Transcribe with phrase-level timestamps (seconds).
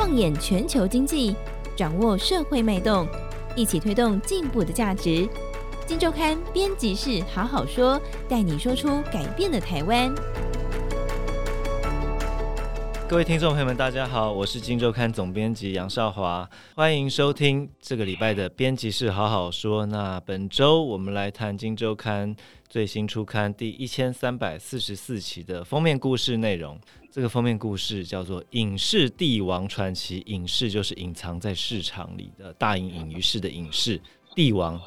[0.00, 1.36] 放眼全球经济，
[1.76, 3.06] 掌握社会脉动，
[3.54, 5.28] 一起推动进步的价值。
[5.86, 10.10] 金周刊编辑室好好说，带你说出改变的台湾。
[13.10, 19.84] 各位听众朋友们，大家好，我是金周刊总编辑杨少华，欢迎收听这个礼拜的编辑室好好说。
[19.86, 22.36] 那本周我们来谈金周刊
[22.68, 26.78] 最新出刊第一千三百四十四期的封面故事内容。
[27.10, 34.00] 这个封面故事叫做《影视帝王传奇》，影视就是隐藏在市场里的大隐隐于市的隐士，
[34.36, 34.80] 帝王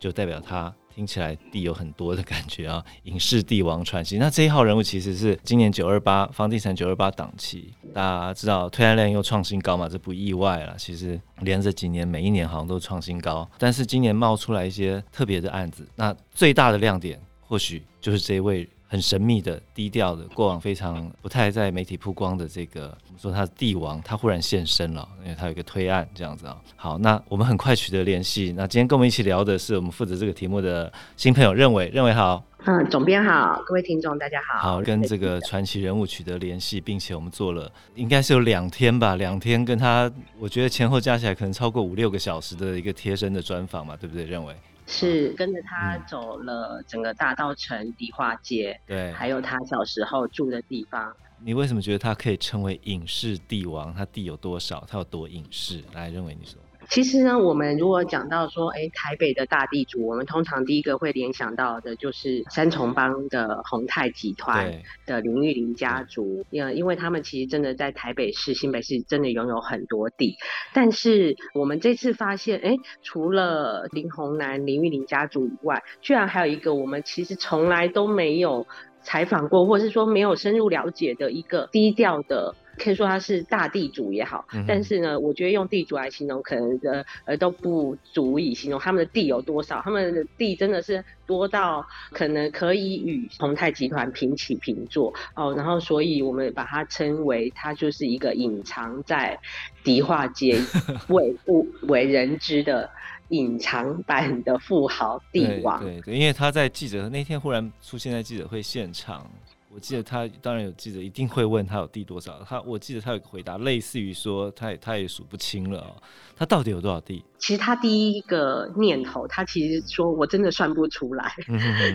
[0.00, 0.74] 就代表他。
[0.98, 2.84] 听起来地有很多的感觉啊！
[3.04, 10.74] 影视帝王传奇，那这一号人物其实是今年九二八房地产九二八档期，大家知道推案量又创新高嘛，这不意外了。
[10.76, 18.68] 其实连着几年，每一年好像都创新高，但是今年冒出来一些特别的案子，那最大的亮点或许就是这一位。
[18.90, 26.56] 很神秘的、低调的，过往非常不太在媒体曝光的这个，我们说他是帝王，他忽然现身了，因为他有一个推案这样子啊。
[26.74, 28.54] 好，那我们很快取得联系。
[28.56, 32.42] 那今天跟我们一起聊的是我们负责这个题目的新朋友认为认为好。
[32.64, 34.58] 嗯，总编好，各位听众大家好。
[34.58, 44.54] 好，跟这个传奇人物取得联系，并且我们做了应该是有两天吧，两天跟他，我觉得前后加起来可能超过五六个小时的一个贴身的专访嘛，对不对，任伟？
[44.90, 51.14] 是跟着他走了整个大道城迪化街，对，还有他小时候住的地方。
[51.40, 53.94] 你为什么觉得他可以称为影视帝王？
[53.94, 54.84] 他地有多少？
[54.88, 55.84] 他有多影视？
[55.92, 56.58] 来，认为你说。
[56.88, 70.36] 其实呢，我们如果讲到说，哎，台北的大地主，我们通常第一个会联想到的就是三重帮的宏泰集团的林玉林家族，因为因为他们其实真的在台北市、新北市真的拥有很多地，
[70.72, 78.66] 但是我们这次发现，哎，除了林宏南、林玉林家族以外，居然还有一个我们其实从来都没有
[79.02, 82.54] 采访过，或是说没有深入了解的一个低调的。
[82.78, 89.82] 可以说他是大地主也好，嗯、但是呢，我觉得用地主来形容，可能呃呃都不足以形容他们的地有多少。
[89.82, 95.54] 他们的地真的是多到可能可以与宏泰集团平起平坐哦。
[95.54, 99.38] 然后，所以我们把它称为，它就是一个隐藏在
[99.82, 100.58] 迪化街
[101.08, 102.88] 为不为人知的
[103.28, 105.82] 隐藏版的富豪帝王。
[105.82, 109.30] 对对，对，因为他在记者那天忽然出现在记者会现场。
[109.78, 115.94] 我记得他当然有记者一定会问他有地多少，他我记得他有个回答类似于说他也他也数不清了，
[116.36, 117.24] 他到底有多少地？
[117.38, 121.32] 其实他第一个念头，他其实说我真的算不出来，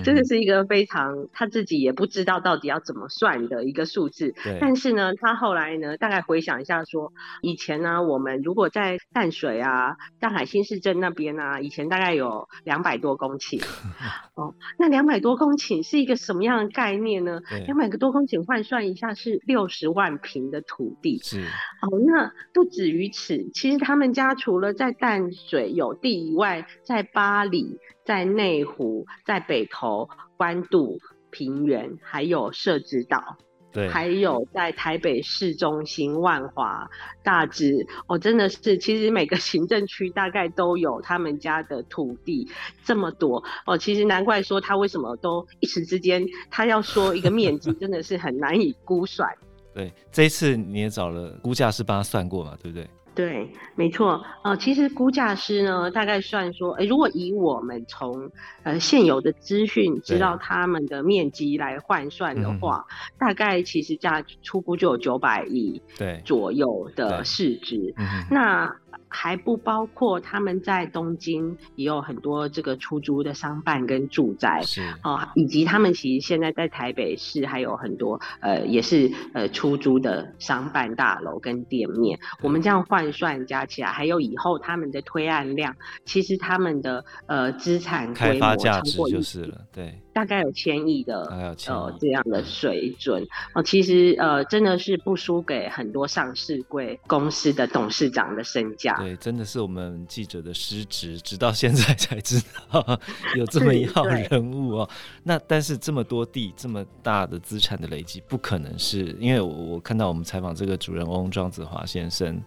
[0.02, 4.34] 真的是一个非常他自己也不知道到底要怎么算的一个数字。
[4.62, 7.12] 但是呢，他后来呢，大概回想一下说，
[7.42, 13.62] 以前呢，我们如果在淡水啊、淡海新市镇那边啊，以前大概有两百多公顷。
[14.36, 17.42] 哦，那两百多公顷是一个什么样的概念呢？
[17.74, 21.18] 两百个多公顷换算一下是六十万平的土地。
[21.24, 21.42] 是。
[21.82, 30.08] 哦，那不止于此，其实他们家除了在淡水有地以外，在巴黎、在内湖、在北投、
[30.38, 31.00] 关渡、
[31.32, 33.38] 平原，还有社子岛，
[33.74, 36.88] 对，还有在台北市中心、万华、
[37.24, 42.48] 大直，哦，真的是，其实每个 行政区大概都有他们家的土地
[42.84, 49.28] 这么多，哦，其实难怪说他为什么都一时之间，他要说一个面积， 真的是很难以估算。
[49.74, 52.88] 对，这一次你也找了估价师帮他算过嘛，对不对？
[53.16, 58.32] 对，没错，呃，其实估价师呢，大概算说，诶，如果以我们从
[58.64, 62.86] 呃现有的资讯知道他们的面积来换算的话，
[63.20, 67.94] 大概其实价初估就有九百亿对左右的市值，
[68.32, 68.76] 那。
[69.14, 82.20] 还不包括他们在东京也有很多这个出租的商办跟住宅，是哦，以及他们其实现在在台北市还有很多呃也是呃出租的商办大楼跟店面。
[82.42, 85.76] 我们这样换算加起来，还有以后他们的推案量，
[86.06, 90.03] 其实他们的呃资产规模开发价值就是了，对。
[90.14, 91.56] 大概有千亿的呃
[92.00, 98.94] 这样的水准哦，其实呃真的是不输给很多上市贵公司的董事长的身价。
[98.98, 102.40] 对，真的是我们记者的失职，直到现在才知
[102.72, 103.00] 道
[103.36, 104.90] 有这么一号人物哦。
[105.24, 112.40] 那但是这么多地，这么大的资产的累积，不可能是因为我我看到我们采访这个主人翁庄子华先生，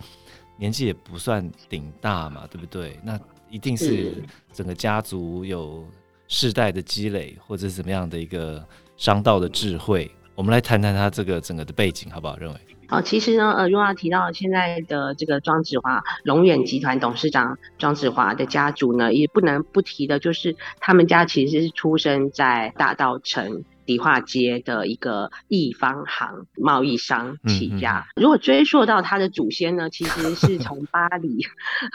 [0.57, 2.99] 年纪也不算顶大嘛，对不对？
[3.03, 3.19] 那
[3.51, 5.85] 一定是整个家族有。
[6.29, 8.65] 世代的积累，或者是怎么样的一个
[8.97, 12.37] 商道的智慧，我们来谈谈他这个整个的背景，好不好？
[12.37, 12.57] 认为
[12.89, 28.07] 好，其实呢，呃，用要提到现在的这个庄子华，龙远集团董事长庄子华的家族呢，也不能不提的，就是他们家其实是出生在大道城迪化街的一个一方行贸易商起家。
[28.17, 31.39] 如果追溯到他的祖先呢，其实是 从巴黎，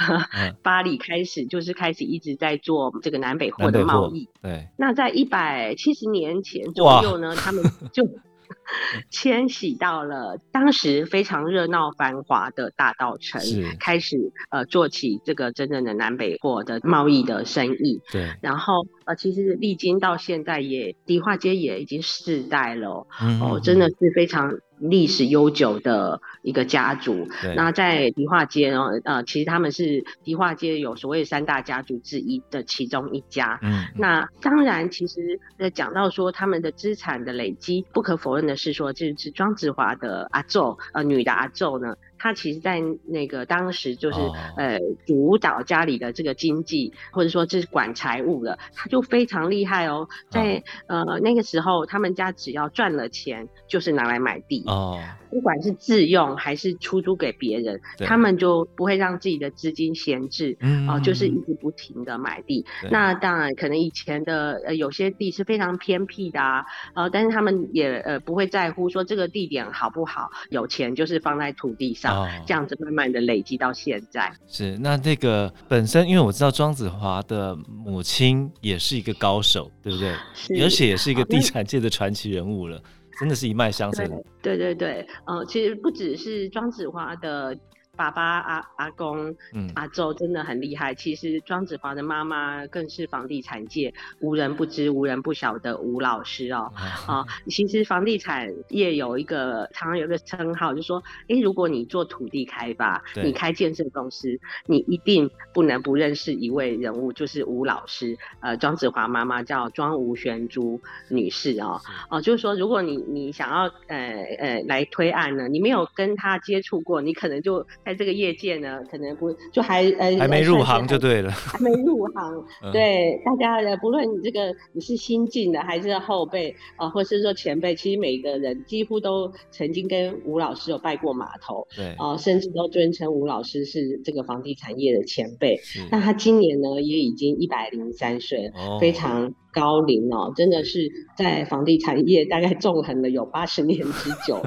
[0.64, 4.28] 巴黎开始就是开始一直在做这个南北货的贸易。
[4.42, 8.08] 对，那在一百七十年前左右呢，他们就。
[9.09, 13.42] 迁徙到了当时非常热闹繁华的大道城，
[13.80, 18.01] 开始呃做起这个真正的南北货的贸易的生意。
[18.12, 23.07] 对，然后呃其实历经到现在也迪化街也已经世代了，
[23.42, 24.51] 哦，真的是非常。
[24.81, 33.60] 历史悠久的一个家族，那在迪化街呢，呃，其实他们是迪化街有所谓三大家族之一的其中一家。
[33.62, 41.95] 嗯，那当然，其实呃讲到说他们的资产的累积，不可否认的是说，就是庄子华的阿昼，呃，女的阿昼呢。
[42.21, 44.35] 他其实，在那个当时就是、oh.
[44.56, 44.77] 呃
[45.07, 50.07] 主导家里的这个经济，或者说这是管财务的，他就非常厉害哦。
[50.29, 51.07] 在、oh.
[51.07, 55.00] 呃那个时候，他们家只要赚了钱，就是拿来买地哦。
[55.00, 55.01] Oh.
[55.31, 62.65] 不管是自用还是出租给别人，他们就不会让自己的资金闲置，哦、嗯呃，就是一直不停的买地。
[62.91, 66.65] 那当然，可能以前的呃有些地是非常偏僻的啊，
[66.95, 74.31] 呃，但是他们也呃不会在乎说这个地点好不好，有钱就是放在土地上，哦、这样子慢慢的累积到现在。
[74.48, 80.13] 是，那这个本身，因为我知道庄子华的母亲也是一个高手，对不对？
[80.34, 82.81] 是而且也是一个地产界的传奇人物了。
[83.19, 84.10] 真的是一脉相承。
[84.42, 87.58] 对对对，呃，其实不只是庄子华的。
[88.01, 90.95] 爸爸阿阿公，嗯，阿周真的很厉害。
[90.95, 96.74] 其实庄子华的妈妈更是房地产界无人不知、无人不晓的吴老师哦。
[97.06, 108.18] 啊，其实房地产业有一个常常有一个称号，就是说，哎，如果你做土地开发，你开建设公司，你一定不能不认识一位人物，就是吴老师。
[108.39, 111.80] 呃，庄子华妈妈叫庄吴玄珠女士哦。
[112.09, 117.63] 哦，就是说，如果你你想要呃呃来推案呢，你没有跟他接触过，你可能就。
[117.91, 135.58] 在这个业界呢，可能不就还呃还没入行就对了，还没入行，对大家的不论你这个你是新进的还是后辈啊、呃，或是说前辈，其实每个人几乎都曾经跟吴老师有拜过码头，对啊、呃，甚至都尊称吴老师是这个房地产业的前辈。
[135.58, 139.34] 是那他今年呢也已经一百零三岁，哦、非常。
[139.53, 144.42] 高龄哦，真的是在房地产业大概纵横了有八十年之久。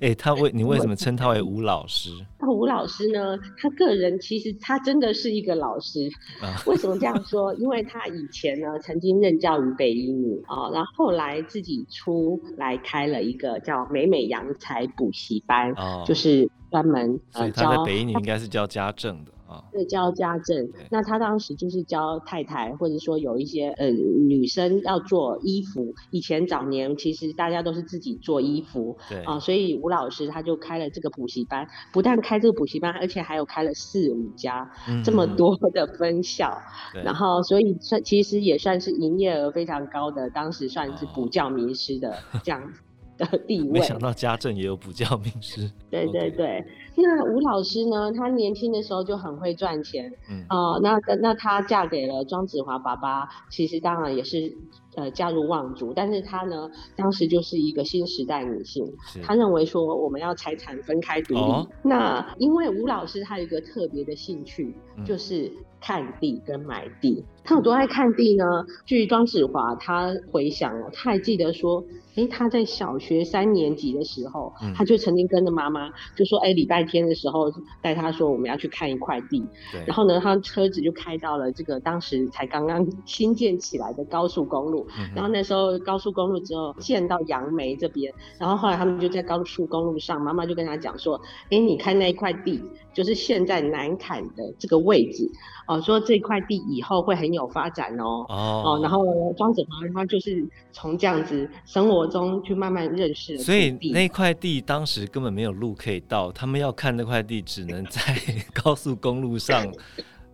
[0.00, 2.10] 哎、欸，他为你为什么称他为吴老师？
[2.40, 3.36] 那 吴老师呢？
[3.58, 6.08] 他个人其实他真的是一个老师。
[6.40, 7.54] 啊、 为什么这样说？
[7.54, 17.62] 因为他以前呢曾经任教于北一女啊，然后后来自己出来开了一个叫美美洋才补习班，哦、就是专门呃教。
[17.62, 19.32] 所以他在北一女应该是教家政的。
[19.72, 20.68] 对，教家政。
[20.90, 25.94] 那他当时就是教太太，或者说有一些呃女生要做衣服。
[26.10, 36.56] 以前早年其实大家都是自己做衣服，对啊，所以吴老师他就开了这个补习班，不但开这个补习班，而且还有开了四五家，嗯、这么多的分校。
[36.92, 42.72] 对然后所以算其实也算是营业额非常高的，当时算是补教名师的这样
[43.18, 43.68] 的地位。
[43.68, 45.70] 没想到家政也有补教名师。
[45.90, 46.64] 对对对。
[46.96, 48.12] 那吴老师呢？
[48.12, 54.56] 她年轻的时候就很会赚钱，嗯啊、呃，那那她嫁给了庄子华爸爸，其实当然也是
[54.94, 58.84] 呃嫁入望族，但是她呢，当时就是一个新时代女性，
[59.24, 61.40] 她是认为说我们要财产分开独立。
[61.40, 65.50] 哦、那因为吴老师她有一个特别的兴趣，嗯、就是
[65.80, 67.24] 看地跟买地。
[67.44, 68.44] 她有多爱看地呢？
[68.84, 71.84] 据庄子华他回想哦，他还记得说。
[72.16, 79.44] 哎，他在小学三年级的时候，嗯、他就曾经跟着妈妈就说：“哎，礼拜天的时候带他说我们要去看一块地。
[79.72, 84.86] 对”然后呢，他车子就开到了这个当时才刚刚新建起来的高速公路。
[84.96, 91.20] 嗯、然后那时候高速公路之后建到杨梅这边，然后后来他们就在高速公路上，妈妈就跟他讲说
[91.50, 95.28] ：“哎，你看那一块地，就是现在南坎的这个位置。”
[95.66, 98.24] 哦，说这块地以后会很有发展哦。
[98.28, 99.04] 哦，哦，然后
[99.36, 103.36] 庄子华他就是从这样子生活中去慢慢认识。
[103.38, 108.00] 所以那块地当时根本没有路可以到，他们要看那块地，只能在
[108.54, 109.66] 高速公路上，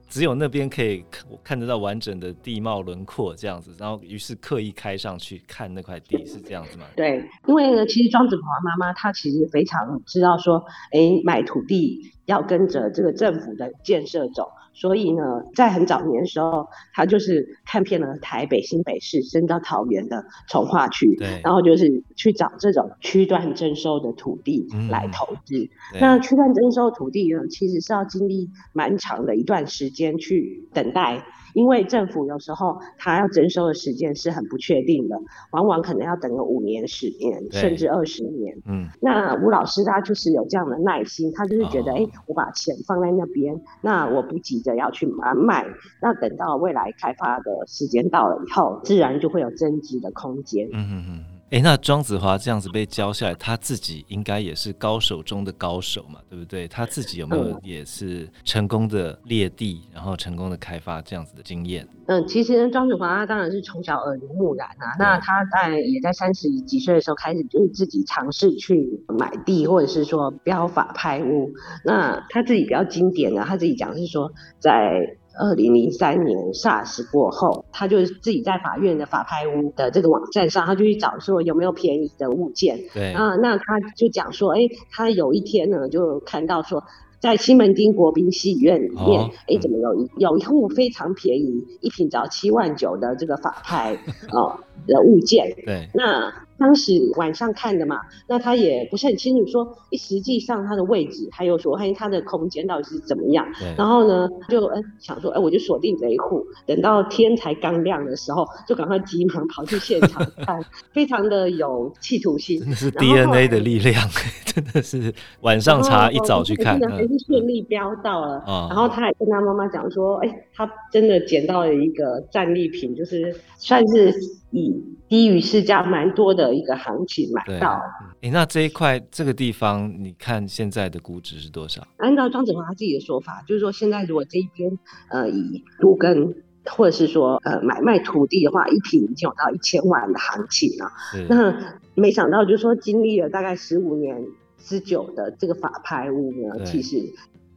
[0.09, 1.05] 只有那边可以
[1.45, 3.73] 看得到完整的地貌轮廓这样子。
[3.79, 6.85] 然后于是刻意开上去看那块地，是这样子吗？
[6.97, 14.49] 对，因为呢，其实庄子华妈妈她其实非常知道说，哎，买土地要跟着这个政府的建设走。
[14.73, 15.23] 所以呢，
[15.55, 25.69] 在很早年的时候，他就是看遍了台北、新北市，甚至到桃园的从化区，然后就是去找这种区段征收的土地来投资。
[25.93, 35.17] 嗯、那区段征收土地呢，其实是要经历蛮长的一段时间去等待因为政府有时候他要征收的时间是很不确定的，
[35.53, 38.57] 往往可能要等个五年、十年，甚至二十年。
[38.67, 45.67] 嗯，那吴老师他就是有这样的耐心，他就是觉得，哎、哦欸，我把钱放在那边，那我不急着要去买卖，
[46.01, 50.69] 那等到未来开发的时间到了以后，自然就会有增值的空间。
[50.73, 51.25] 嗯嗯嗯。
[51.51, 56.69] 哎、欸，那庄子华这样子被教下来，他自己应该也是高手中的高手嘛，对不对？
[56.69, 61.85] 他自己有没有也是成功的猎地，然后成功的开发这样子的经验？
[62.07, 64.95] 嗯，其实庄子华他当然是从小耳濡目染啊。
[64.97, 71.51] 那他在也在三十几岁的时候开始，就是自己尝试去买地，或者是说标法拍屋。
[71.85, 75.17] 那他自己比较经典的，他自己讲是说在。
[75.39, 82.79] 二零零三年 SARS 过后，他就自己在法院的法拍屋的这个网站上，他就去找说有没有便宜的物件。
[82.93, 86.83] 对啊，那他就讲说，哎、欸，他有一天呢，就看到说，
[87.21, 93.95] 在西门町国宾戏院里面，哎、哦欸，怎么有一有一户非常便宜，一瓶只要七万九的这个法拍
[94.33, 95.55] 哦的物件。
[95.65, 96.33] 对，那。
[96.61, 103.47] 当时晚上看的嘛，那他也不是很清楚说，诶，实际上它的位置还有说，嘿，它的空间到底是怎么样？
[103.79, 110.63] 然后呢，就嗯想说，哎，我就锁定这一户，等到天才刚亮的时候，就赶快急忙跑去现场 看，
[110.93, 112.63] 非常的有企图心。
[112.67, 113.95] 那是 DNA 的力量，
[114.45, 118.45] 真的是晚上查一早去看，还是顺利飙到了。
[118.47, 120.29] 嗯、然后他还跟他妈妈讲说，哎，
[120.67, 124.15] 他真的捡到了一个战利品，就是算是。
[124.53, 124.75] 以
[125.09, 127.81] 低于市价蛮多的一个行情买到。
[128.15, 131.87] 哎、欸，那这一块这个地方，你看现在的估值是多少？
[131.99, 134.77] 按照庄子华他自己的说法，就是说现在如果这一边
[135.09, 140.91] 呃以都更或者是说呃买卖土地的话，一平已经有到一千万的行情了。
[141.29, 144.21] 那没想到就是说经历了大概十五年
[144.59, 147.09] 之久的这个法拍屋呢，其实。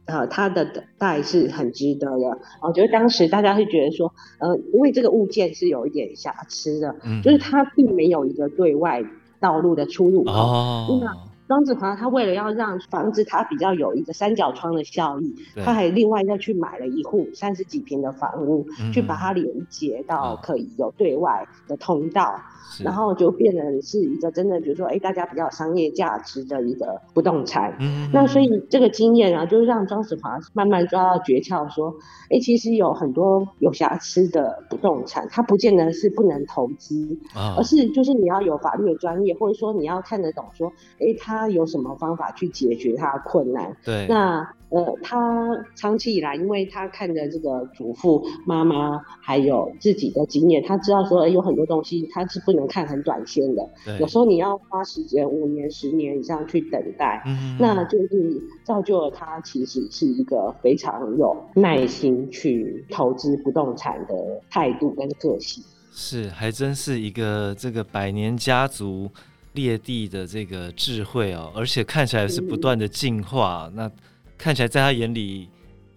[0.06, 2.38] 呃，它的等待是很值得的。
[2.62, 9.02] 我觉得当时大家会觉得说，呃，因为这个物件是有一点瑕疵的，嗯，就是它并没有一个对外
[9.40, 10.32] 道路的出入口。
[10.32, 11.00] 哦。
[11.46, 22.40] 庄子华他为了要让房子它比较有一个三角窗的效益，他还另外要去买了一户三十几平的房屋，嗯，去把它连接到可以有对外的通道，
[22.82, 27.76] 然后就变成是一个真的比如说，哎，大家比较有商业价值的一个不动产。
[27.78, 31.94] 嗯，那所以这个经验啊，就是让庄子华慢慢抓到诀窍，说，
[32.30, 37.18] 哎，其实有很多有瑕疵的不动产，它不见得是不能投资，
[37.58, 41.33] 而是就是你要有法律的专业，或者说你要看得懂，说，哎，他。
[41.34, 43.76] 他有什么方法去解决他的困难？
[43.84, 53.68] 对，那呃，他长期以来，因为他看着这个祖父、妈妈，还有自己的经验，他知道说，有很多东西他是不能看很短线的。
[53.84, 64.14] 对，有时候你要花时间五年、十年以上去等待，嗯，那就是造就了他其实是一个非常有耐心去投资不动产的
[64.50, 65.62] 态度跟个性。
[65.92, 69.08] 是，还真是一个这个百年家族。
[69.54, 73.68] 猎地的这个智慧哦，而且看起来是不断的进化。
[73.70, 73.76] 嗯。
[73.76, 73.90] 那
[74.36, 75.48] 看起来在他眼里，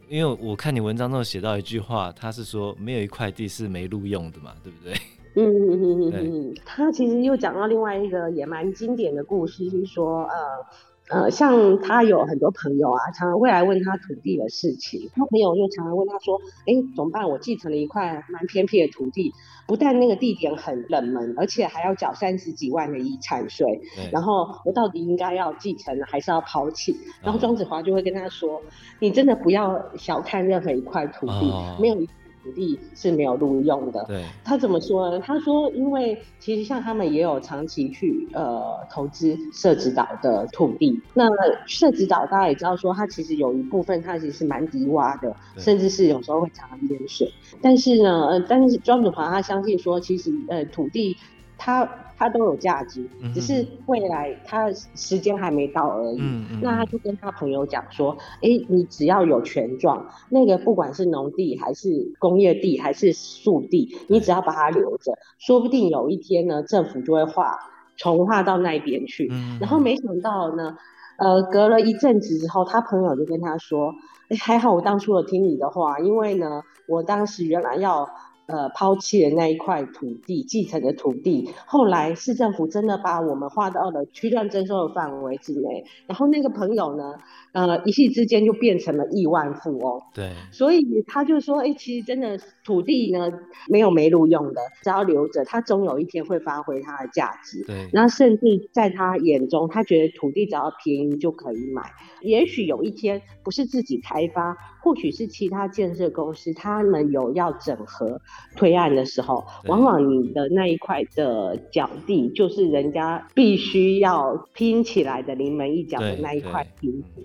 [0.10, 4.94] 因为我看你文章中写到一句话，他是说没有一块地是没录用的嘛，对不对？
[5.36, 6.56] 嗯嗯嗯嗯嗯。
[6.66, 10.66] 他其实又讲到另外一个也蛮经典的故事，是说呃。
[11.10, 15.10] 呃，像他有很多朋友啊，常常会来问他土地的事情。
[15.16, 17.30] 他朋友就常常问他说：“哎，怎么办？
[17.30, 19.34] 我继承了一块蛮偏僻的土地，
[19.66, 23.82] 不但那个地点很冷门，而且还要缴三十几万的遗产税。
[24.12, 28.62] 然后我到底应该要继承，还是要抛弃？”然后庄子华就会跟他说
[29.00, 32.10] ：“你真的不要小看任何一块土地，哦、没有一。”
[32.48, 34.06] 土地是没有录用的。
[34.08, 35.20] 对，他怎么说呢？
[35.20, 41.02] 他说，因为其实像他们也有长期去呃投资社子岛的土地。
[41.14, 41.26] 那
[41.66, 47.30] 社子岛大家也知道，说它其实有一部分它其实是蛮低洼的，甚至是有时候会常常淹水。
[47.62, 51.18] 但是呢，呃，但是庄主华他相信说，其实呃土地
[51.58, 51.88] 它。
[52.18, 56.18] 它都有价值，只是未来它时间还没到而已。
[56.20, 56.60] 嗯嗯。
[56.64, 67.56] 那他就跟他朋友讲说：“哎、欸，你只要有权状，那个不管是农地还是工业地还是树地，你只要把它留着，说不定有一天呢，政府就会划
[67.96, 69.28] 重划到那边去。
[69.32, 69.60] 嗯。
[69.62, 70.76] 然后没想到呢，
[71.20, 73.94] 呃，隔了一阵子之后，他朋友就跟他说
[74.30, 78.10] ：“哎、欸，还好我当初有听你的话，因为呢，我当时原来要。”
[78.48, 87.14] 呃抛弃的那一块土地，继承的土地，后来市政府真的把我们划到了区段征收的范围之内，然后那个朋友呢，
[87.52, 90.02] 呃，一夕之间就变成了亿万富翁。
[90.14, 93.32] 对，所以他就说，哎、欸，其实真的土地呢，
[93.70, 97.64] 没有没路用的，只要留着，它终有一天会发挥它的价值。
[97.66, 101.84] 对，那甚至在他眼中，他觉得土地只要便宜就可以买，
[102.22, 108.22] 也许有一天不是自己开发，或许是其他建设公司，他们有要整合
[108.56, 117.24] 推案的时候，往往你的那一块的脚地，就是人家必须要拼起来的临门一脚的那一块拼图。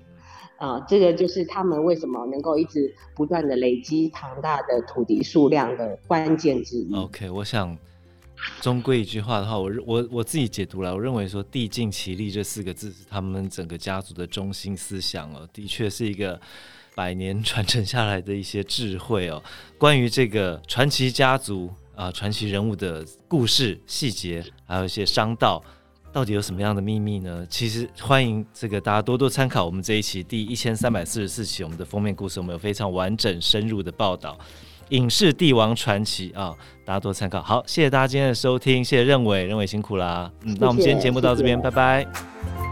[0.59, 6.95] 啊、呃，这个就是他们为什么能够一直不断的累积庞大的土地数量的关键之一。
[6.95, 7.77] OK，我想
[8.61, 16.41] 终归一句话的话，我我我自己解读了，我认为说“地尽其力”这四个字是他们整个家族的中心思想哦，的确是一个
[16.95, 19.43] 百年传承下来的一些智慧哦。
[19.79, 25.63] 关于这个传奇家族啊、呃，传奇人物的故事细节，还有一些商道。
[26.13, 27.47] 到底有什么样的秘密呢？
[27.49, 34.39] 其实欢迎这个大家多多参考我们这一期第一千三百四十四期我们的封面故事，我们有非常完整深入的报道，
[34.91, 37.41] 《影视帝王传奇》啊，大家多参考。
[37.43, 40.31] 好，谢谢大家今天的收听，谢谢任伟，任伟辛苦啦。
[40.43, 42.72] 嗯，那我们今天节目到这边，谢谢拜拜。